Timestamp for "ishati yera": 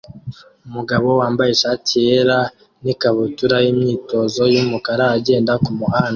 1.53-2.39